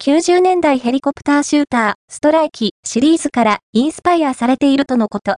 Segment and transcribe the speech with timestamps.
[0.00, 5.24] 90年代ヘリコプターシューター、ストライキシリーズからインスパイアされているとのこと。